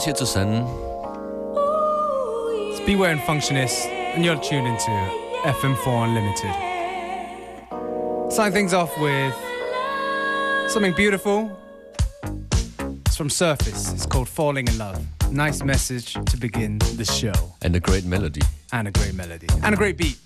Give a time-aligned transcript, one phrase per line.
[0.00, 0.64] Jones hier zu senden.
[2.70, 4.90] It's Beware and Functionist, and you're tuned into
[5.44, 6.54] FM4 Unlimited.
[8.32, 9.34] Sign things off with
[10.68, 11.50] something beautiful.
[13.06, 13.92] It's from Surface.
[13.92, 15.04] It's called Falling in Love.
[15.30, 17.54] Nice message to begin the show.
[17.62, 18.42] And a great melody.
[18.72, 19.48] And a great melody.
[19.62, 20.18] And a great beat.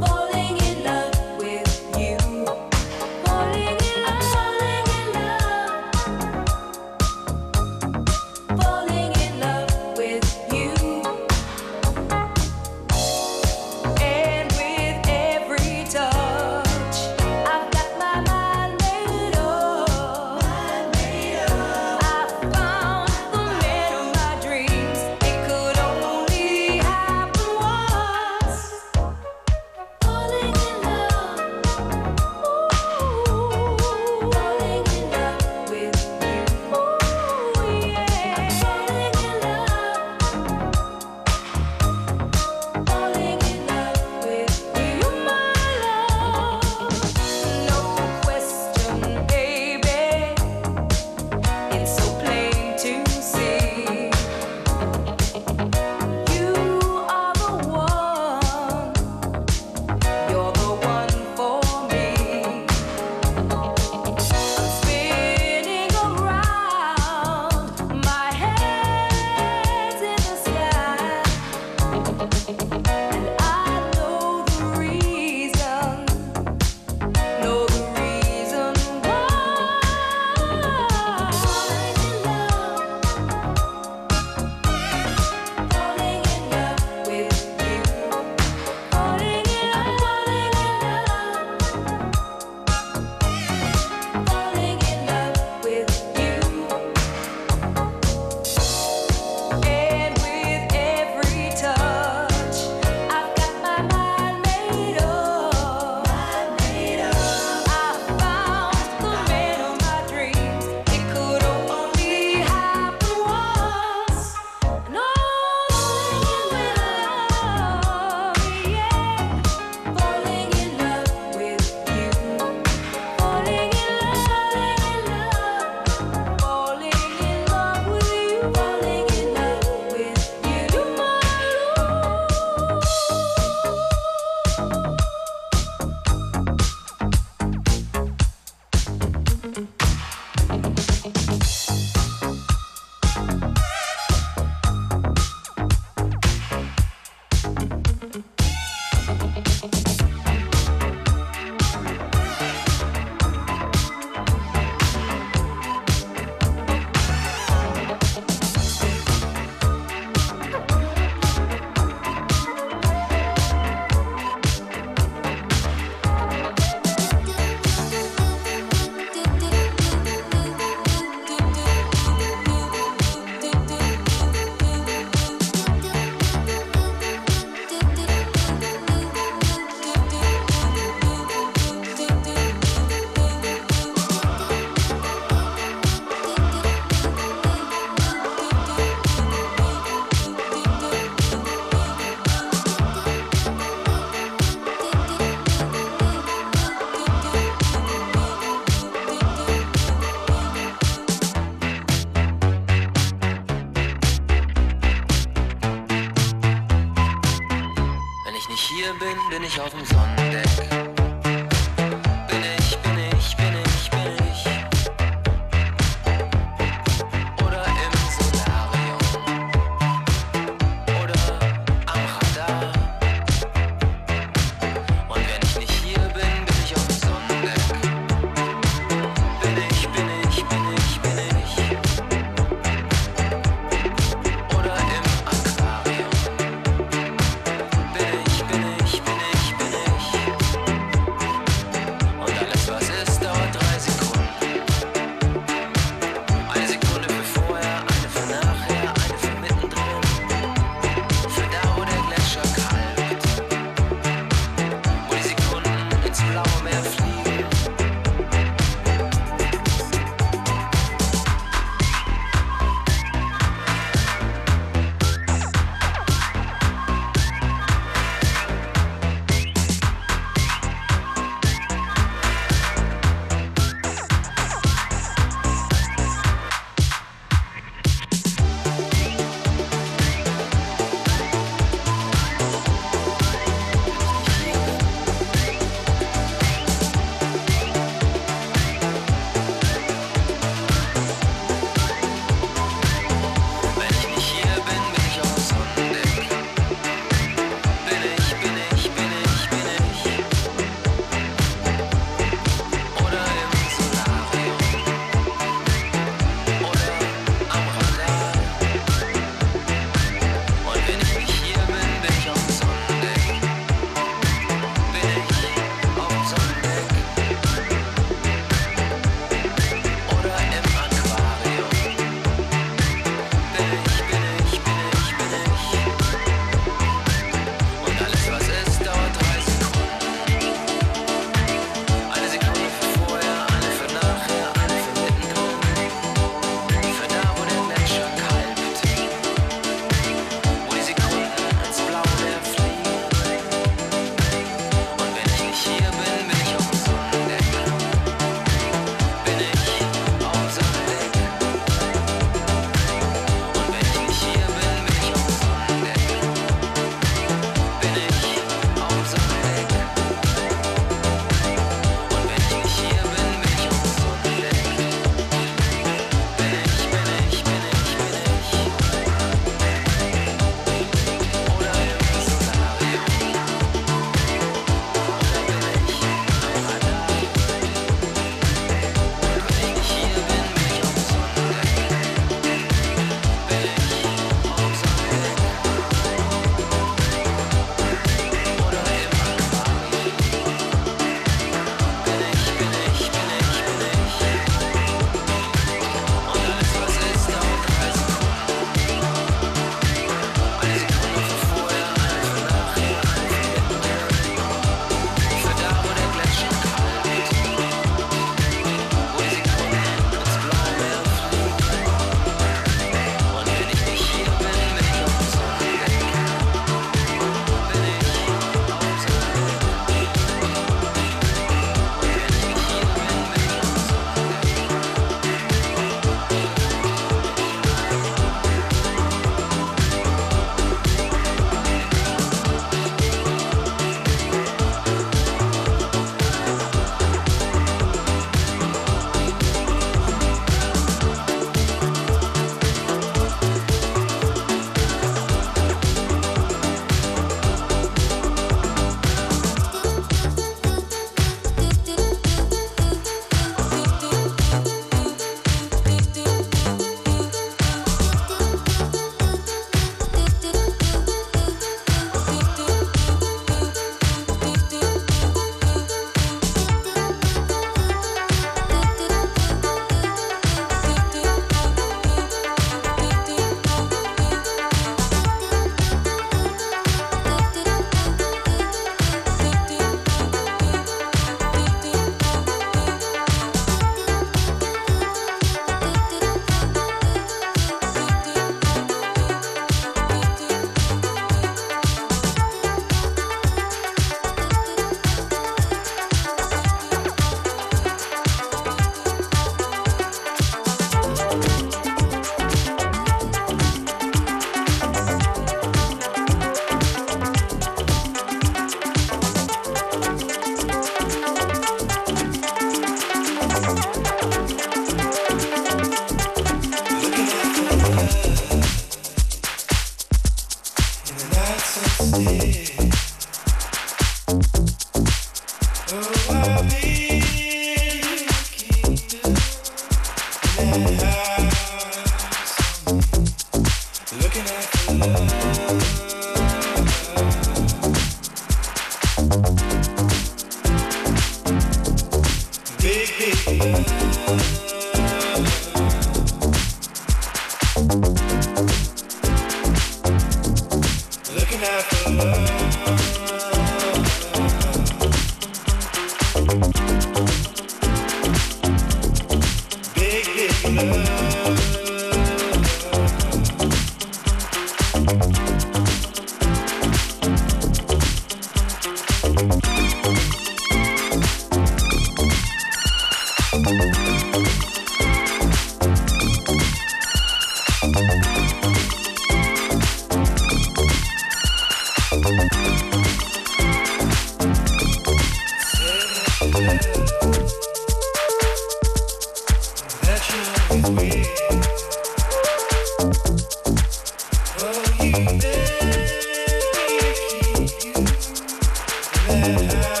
[599.33, 600.00] yeah.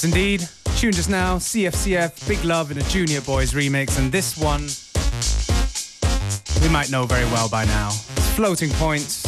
[0.00, 0.48] Yes, indeed.
[0.78, 4.62] Tune just now, CFCF, Big Love in a Junior Boys remix, and this one
[6.62, 7.88] we might know very well by now.
[7.88, 9.22] It's Floating Points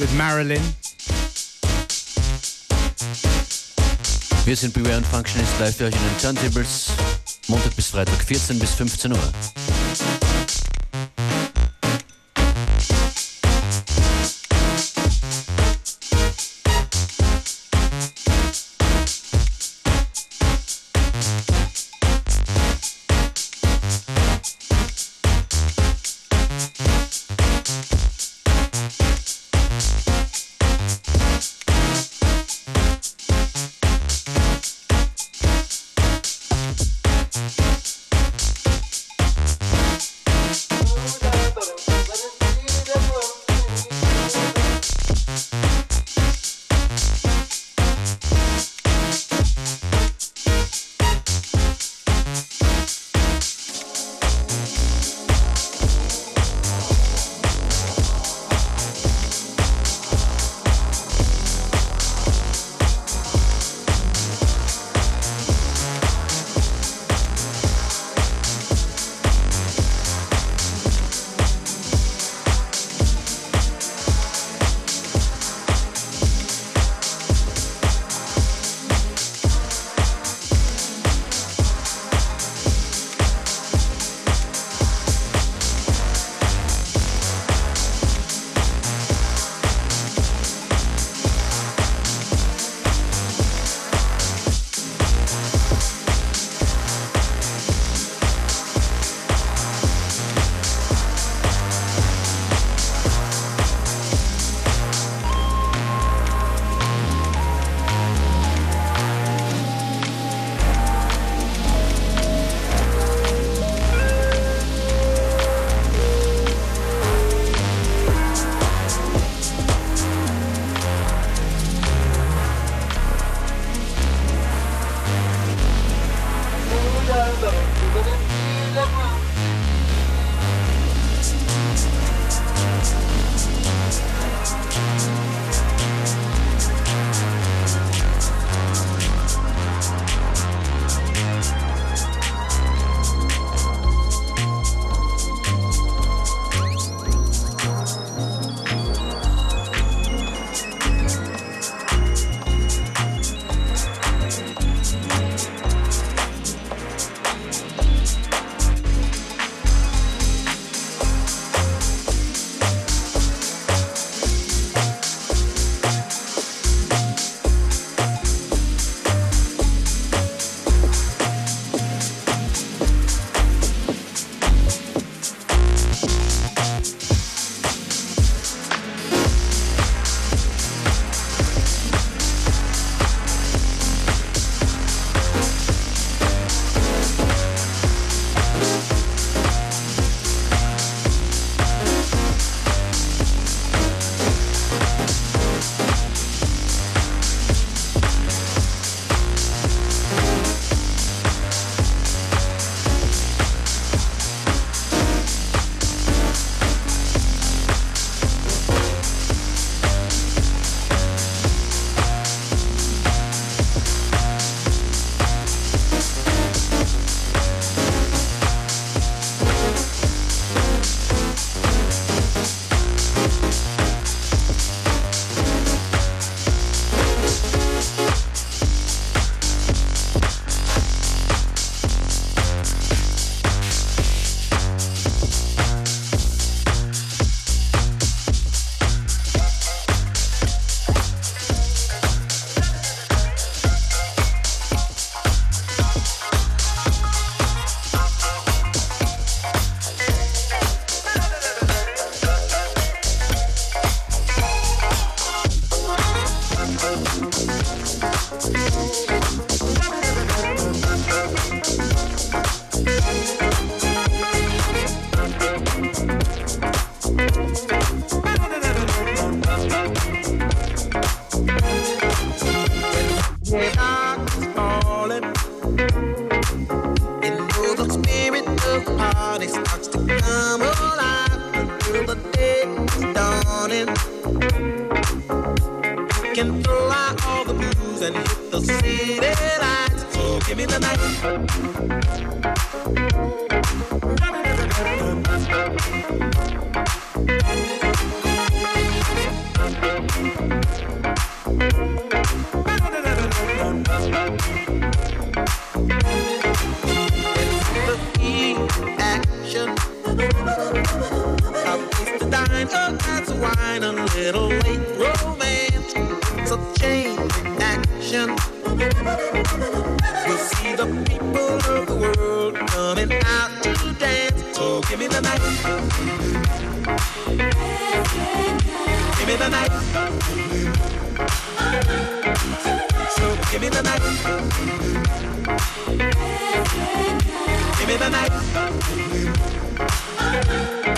[0.00, 0.62] with Marilyn.
[4.46, 6.88] Wir sind Beware und Functionist live für euch in den Turntables.
[7.48, 9.32] Montag bis Freitag 14 bis 15 Uhr.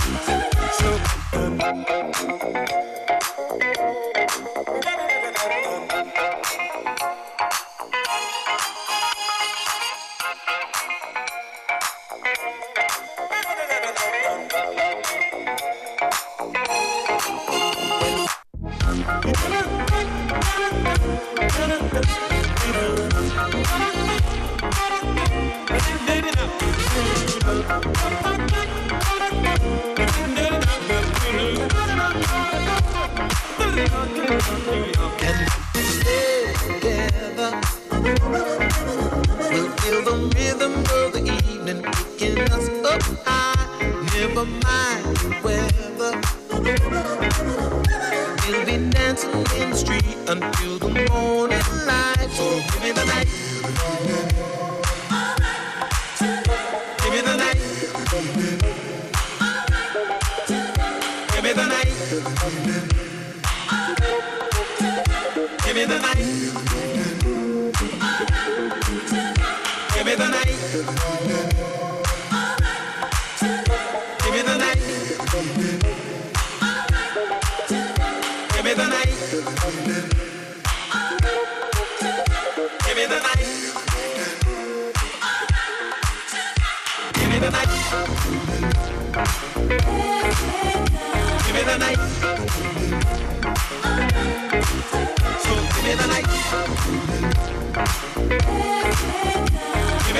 [0.06, 1.00] so
[1.32, 2.75] good.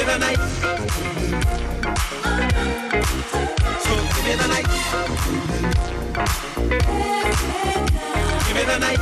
[0.06, 0.38] the night.
[3.82, 4.68] So give me the night.
[8.46, 9.00] Give me the night.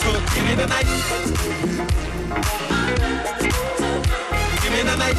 [0.00, 0.88] So give me the night.
[4.62, 5.18] Give me the night.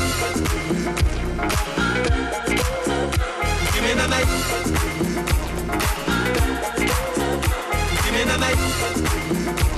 [3.73, 4.27] Give me the night.
[8.03, 9.72] Give me the night.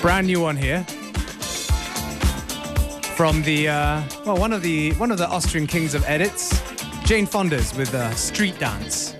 [0.00, 0.84] Brand new one here
[3.16, 6.62] from the uh, well, one of the one of the Austrian kings of edits,
[7.04, 9.14] Jane Fondas with uh, Street Dance.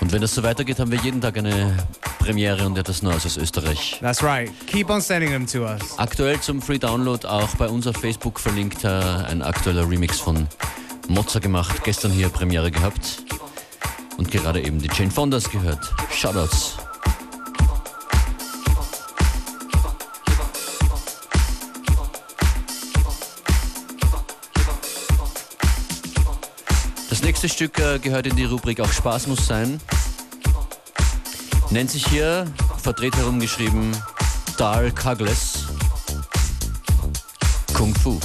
[0.00, 1.74] Und wenn das so weitergeht, haben wir jeden Tag eine
[2.18, 3.98] Premiere und etwas Neues aus Österreich.
[4.00, 4.50] That's right.
[4.66, 5.98] Keep on sending them to us.
[5.98, 10.46] Aktuell zum Free Download auch bei uns auf Facebook verlinkt äh, ein aktueller Remix von
[11.08, 11.82] Mozza gemacht.
[11.84, 13.24] Gestern hier Premiere gehabt
[14.18, 15.90] und gerade eben die Jane Fondas gehört.
[16.12, 16.76] Shoutouts.
[27.42, 29.78] Nächste Stück äh, gehört in die Rubrik Auch Spaß muss sein.
[31.68, 32.46] Nennt sich hier,
[32.82, 33.94] verdreht herumgeschrieben,
[34.56, 35.66] Dar Kagles
[37.74, 38.18] Kung Fu.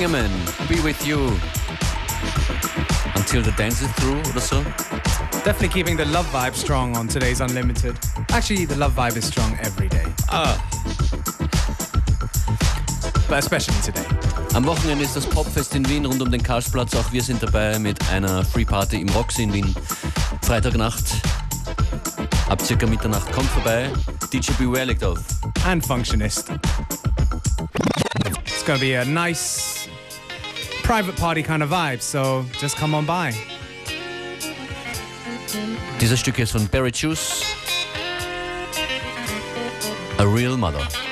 [0.00, 0.30] Singerman,
[0.66, 1.26] Be With You.
[3.16, 4.62] Until the dance is through or so.
[5.44, 7.98] Definitely keeping the love vibe strong on today's Unlimited.
[8.30, 10.06] Actually, the love vibe is strong every day.
[10.30, 10.56] Ah.
[13.28, 14.06] But especially today.
[14.54, 16.94] Am Wochenende ist das Popfest in Wien rund um den Karlsplatz.
[16.94, 19.74] Auch wir sind dabei mit einer Free Party im Roxy in Wien.
[20.40, 21.04] Freitagnacht
[22.48, 23.90] ab circa Mitternacht kommt vorbei.
[24.32, 25.18] DJ Beware legt auf.
[25.66, 26.50] And Functionist.
[28.46, 29.69] It's gonna be a nice
[30.90, 33.32] private party kind of vibe, so just come on by.
[36.00, 37.44] Dieses Stück ist von Barry Juice.
[40.18, 41.09] A Real Mother.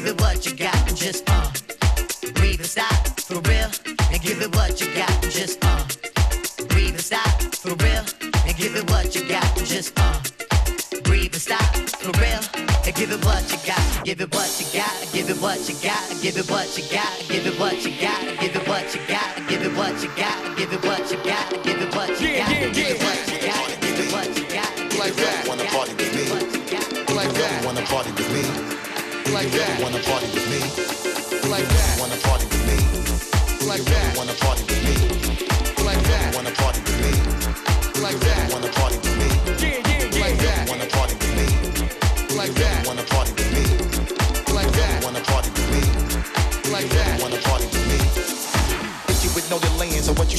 [0.00, 1.50] Give it what you got and just uh.
[2.34, 3.68] Breathe and stop for real
[4.10, 5.84] and give it what you got and just uh.
[6.68, 8.04] Breathe and stop for real
[8.46, 10.18] and give it what you got and just uh.
[11.04, 12.40] Breathe and stop for real
[12.86, 14.04] and give it what you got.
[14.06, 15.12] Give it what you got.
[15.12, 16.22] Give it what you got.
[16.22, 17.28] Give it what you got.
[17.28, 18.40] Give it what you got.
[18.40, 19.48] Give it what you got.
[19.48, 20.56] Give it what you got.
[20.56, 21.49] Give it what you got.
[29.40, 29.82] Like that.
[29.82, 31.48] Wanna party with me?
[31.50, 31.89] Like that.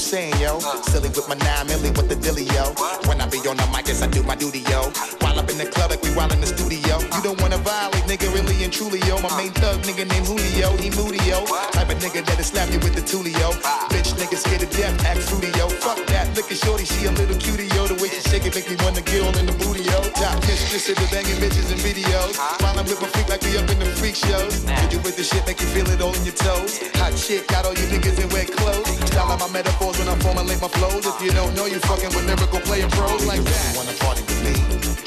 [0.01, 0.59] Saying, yo?
[0.89, 2.73] Silly with my nine milli, with the dilly, yo?
[3.05, 4.89] When I be on the mic, yes, I do my duty, yo.
[5.21, 6.97] While up in the club, like we while in the studio.
[7.13, 9.21] You don't wanna violate, nigga, really and truly, yo.
[9.21, 11.45] My main thug, nigga named Julio, he moody, yo.
[11.71, 13.53] Type of nigga that'll slap you with the tulio.
[13.93, 15.69] Bitch, nigga scared to death, act fruity, yo.
[15.69, 17.85] Fuck that, look at shorty, she a little cutie, yo.
[17.85, 20.01] The way she shake it make me wanna get all in the booty, yo.
[20.17, 22.41] Top mistress of the banging bitches and videos.
[22.59, 24.65] While I'm with my freak like we up in the freak shows.
[24.65, 26.81] Did you with the shit, make you feel it all in your toes.
[26.97, 28.89] Hot shit, got all you niggas in wet clothes.
[29.11, 29.61] Style my
[29.91, 31.05] metaphors when I formulate my flows.
[31.05, 33.75] If you don't know, you fucking with lyrical playing pros like that.
[33.75, 34.53] Wanna party with me?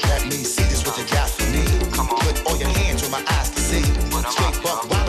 [0.09, 1.63] Let me see just what you got for me.
[1.91, 3.83] Put all your hands where my eyes can see.
[4.29, 5.04] Straight buck wildin'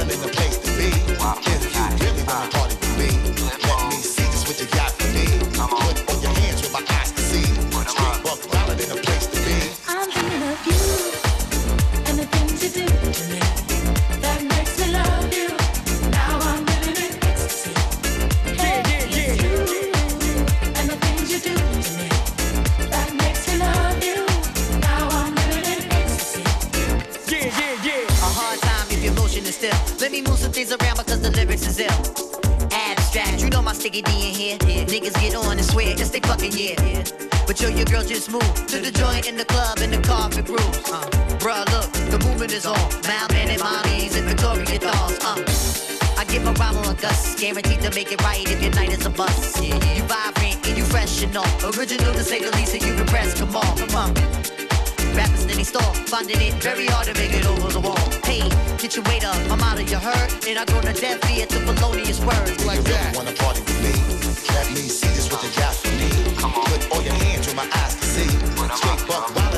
[38.39, 40.91] move to the joint in the club in the carpet grooves.
[40.91, 41.01] Uh,
[41.41, 42.89] bruh, look, the movement is on.
[43.09, 45.19] Malvin and Molly's and Victoria dolls.
[45.25, 45.41] Uh,
[46.21, 49.05] I give a rhyme a gust, guaranteed to make it right if your night is
[49.07, 49.63] a bust.
[49.63, 49.75] Yeah.
[49.97, 51.55] You vibrant and you fresh and all.
[51.77, 53.37] Original to say the least, and you impressed.
[53.39, 54.15] Come on, come on.
[55.17, 58.07] Rappers in the store finding it very hard to make it over the wall.
[58.25, 58.45] Hey,
[58.77, 61.47] get your weight up, I'm out of your herd, and I go to death via
[61.47, 63.17] the felonious words like you really that.
[63.17, 63.95] Wanna party with me?
[64.53, 66.11] Let me see this what you got for me.
[66.69, 67.86] Put all your hands to my eyes
[69.07, 69.56] fuck.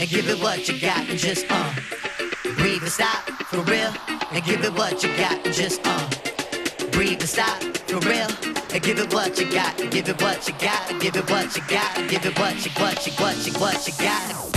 [0.00, 1.74] and give it what you got and just uh
[2.56, 3.92] breathe and stop for real.
[4.32, 6.08] And give it what you got and just uh
[6.90, 8.28] breathe and stop for real.
[8.72, 11.30] And give it what you got and give it what you got and give it
[11.30, 14.49] what you got and give it what you what you what you what you got.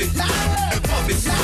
[0.00, 1.40] it, and pump it.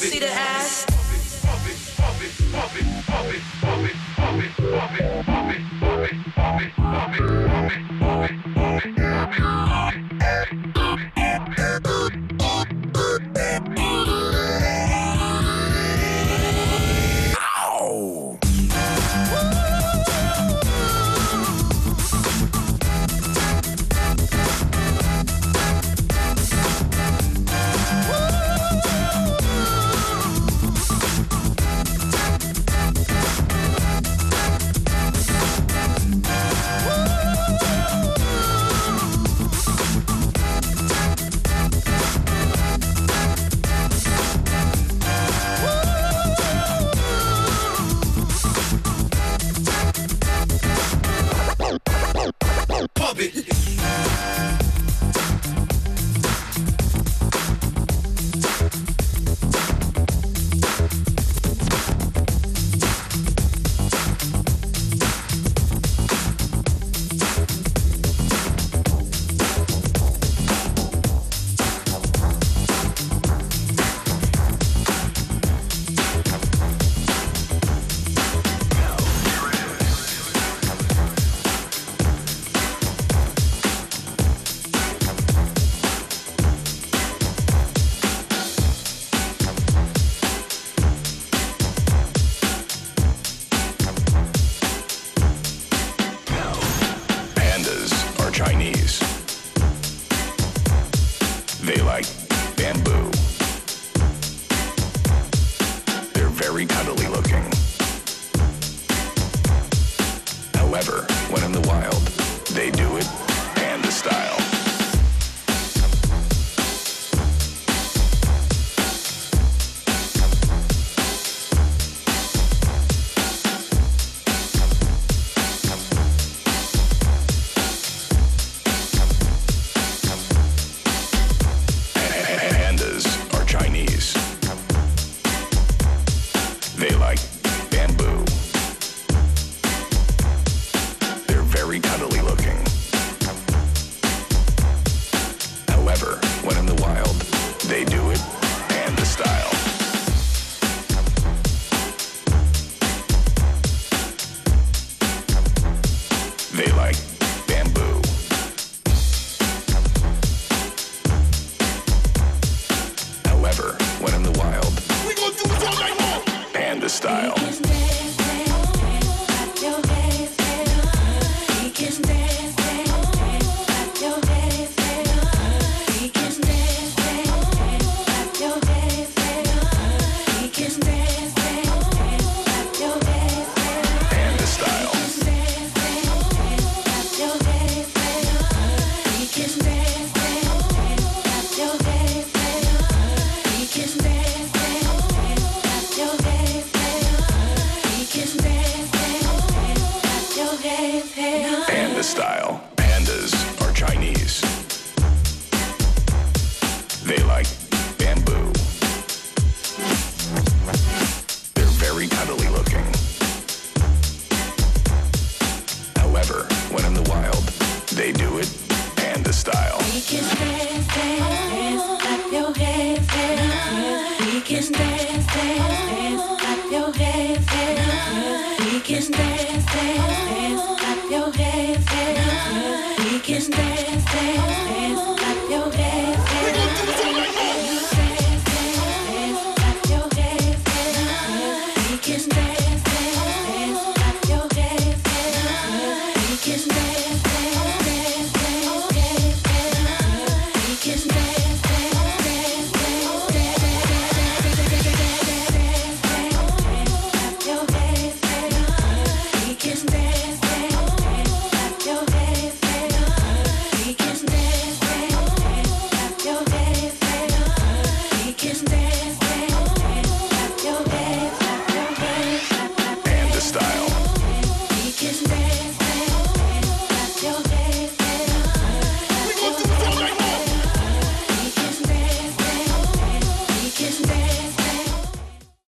[0.00, 0.86] See the ass.